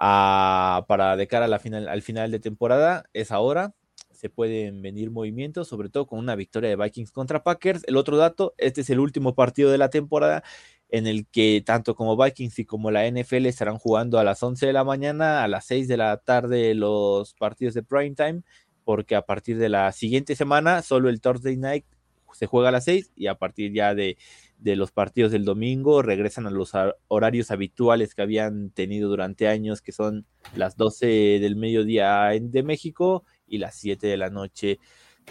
para 0.00 1.16
de 1.16 1.26
cara 1.26 1.44
a 1.44 1.48
la 1.48 1.58
final, 1.58 1.88
al 1.88 2.02
final 2.02 2.30
de 2.30 2.40
temporada 2.40 3.04
es 3.12 3.30
ahora. 3.30 3.74
Se 4.12 4.28
pueden 4.30 4.82
venir 4.82 5.10
movimientos, 5.10 5.68
sobre 5.68 5.88
todo 5.88 6.06
con 6.06 6.18
una 6.18 6.36
victoria 6.36 6.70
de 6.70 6.76
Vikings 6.76 7.10
contra 7.10 7.42
Packers. 7.42 7.84
El 7.86 7.96
otro 7.96 8.16
dato, 8.16 8.54
este 8.58 8.82
es 8.82 8.90
el 8.90 8.98
último 9.00 9.34
partido 9.34 9.70
de 9.70 9.78
la 9.78 9.90
temporada 9.90 10.42
en 10.90 11.06
el 11.06 11.26
que 11.26 11.62
tanto 11.64 11.94
como 11.94 12.16
Vikings 12.16 12.58
y 12.58 12.64
como 12.64 12.90
la 12.90 13.06
NFL 13.06 13.46
estarán 13.46 13.78
jugando 13.78 14.18
a 14.18 14.24
las 14.24 14.42
11 14.42 14.66
de 14.66 14.72
la 14.72 14.84
mañana, 14.84 15.44
a 15.44 15.48
las 15.48 15.66
6 15.66 15.88
de 15.88 15.96
la 15.96 16.16
tarde 16.18 16.74
los 16.74 17.34
partidos 17.34 17.74
de 17.74 17.82
prime 17.82 18.14
time, 18.14 18.42
porque 18.84 19.14
a 19.14 19.22
partir 19.22 19.58
de 19.58 19.68
la 19.68 19.92
siguiente 19.92 20.34
semana 20.34 20.82
solo 20.82 21.08
el 21.08 21.20
Thursday 21.20 21.56
night 21.56 21.84
se 22.32 22.46
juega 22.46 22.70
a 22.70 22.72
las 22.72 22.84
6 22.84 23.12
y 23.16 23.26
a 23.28 23.36
partir 23.36 23.72
ya 23.72 23.94
de 23.94 24.16
de 24.60 24.76
los 24.76 24.92
partidos 24.92 25.32
del 25.32 25.44
domingo, 25.44 26.02
regresan 26.02 26.46
a 26.46 26.50
los 26.50 26.72
horarios 27.08 27.50
habituales 27.50 28.14
que 28.14 28.22
habían 28.22 28.70
tenido 28.70 29.08
durante 29.08 29.48
años, 29.48 29.80
que 29.80 29.92
son 29.92 30.26
las 30.54 30.76
12 30.76 31.06
del 31.40 31.56
mediodía 31.56 32.28
de 32.40 32.62
México 32.62 33.24
y 33.46 33.58
las 33.58 33.74
7 33.76 34.06
de 34.06 34.16
la 34.16 34.30
noche 34.30 34.78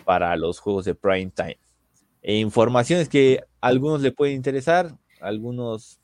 para 0.03 0.35
los 0.35 0.59
juegos 0.59 0.85
de 0.85 0.95
prime 0.95 1.31
time. 1.35 1.59
E 2.21 2.37
informaciones 2.37 3.07
que 3.07 3.43
a 3.61 3.67
algunos 3.67 4.01
le 4.01 4.11
pueden 4.11 4.35
interesar, 4.35 4.97
algunos 5.21 5.99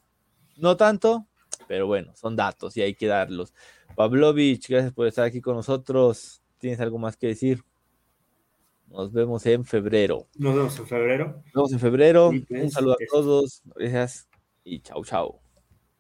no 0.58 0.78
tanto, 0.78 1.28
pero 1.68 1.88
bueno, 1.88 2.16
son 2.16 2.36
datos 2.36 2.78
y 2.78 2.82
hay 2.82 2.94
que 2.94 3.08
darlos. 3.08 3.54
Pavlovich, 3.96 4.70
gracias 4.70 4.94
por 4.94 5.08
estar 5.08 5.26
aquí 5.26 5.42
con 5.42 5.56
nosotros. 5.56 6.42
¿Tienes 6.60 6.80
algo 6.80 6.98
más 6.98 7.18
que 7.18 7.28
decir? 7.28 7.64
Nos 8.88 9.12
vemos 9.12 9.46
en 9.46 9.66
febrero. 9.66 10.28
Nos 10.38 10.56
vemos 10.56 10.80
en 10.80 10.88
febrero. 10.88 11.26
Nos 11.46 11.54
vemos 11.54 11.74
en 11.74 11.80
febrero. 11.80 12.30
Un 12.30 12.46
pues, 12.46 12.74
saludo 12.74 12.94
a 12.94 12.98
todos. 13.12 13.62
Gracias. 13.76 14.28
Y 14.64 14.80
chau, 14.80 15.04
chau. 15.04 15.40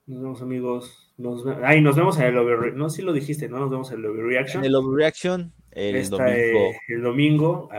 Nos 0.08 0.21
vemos, 0.21 0.41
amigos. 0.41 1.13
Nos, 1.17 1.45
ay, 1.63 1.82
nos 1.82 1.95
vemos 1.95 2.17
en 2.19 2.26
el 2.26 2.38
Overreaction. 2.38 2.78
No, 2.78 2.89
si 2.89 3.02
lo 3.02 3.13
dijiste, 3.13 3.48
¿no? 3.48 3.60
Nos 3.60 3.69
vemos 3.69 3.91
en 3.91 4.00
el 4.00 4.06
Overreaction. 4.06 4.63
En 4.63 4.69
el 4.69 4.76
Overreaction, 4.76 5.54
el 5.71 6.10
domingo. 6.10 6.28
Eh, 6.28 6.78
el 6.89 7.02
domingo, 7.02 7.69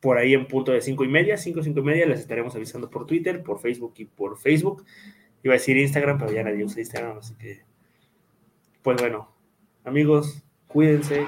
por 0.00 0.18
ahí 0.18 0.34
en 0.34 0.46
punto 0.46 0.72
de 0.72 0.80
cinco 0.80 1.04
y 1.04 1.08
media, 1.08 1.36
cinco, 1.36 1.62
cinco 1.62 1.80
y 1.80 1.84
media, 1.84 2.06
les 2.06 2.20
estaremos 2.20 2.54
avisando 2.54 2.90
por 2.90 3.06
Twitter, 3.06 3.42
por 3.42 3.60
Facebook 3.60 3.94
y 3.98 4.04
por 4.06 4.38
Facebook. 4.38 4.84
Iba 5.42 5.54
a 5.54 5.58
decir 5.58 5.76
Instagram, 5.76 6.18
pero 6.18 6.32
ya 6.32 6.42
nadie 6.42 6.64
usa 6.64 6.80
Instagram, 6.80 7.18
así 7.18 7.34
que. 7.34 7.62
Pues 8.82 9.00
bueno, 9.00 9.30
amigos, 9.84 10.42
cuídense. 10.68 11.24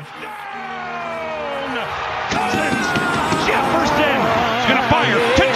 Jefferson 3.47 4.19
is 4.59 4.67
going 4.69 4.81
to 4.81 4.89
fire. 4.89 5.48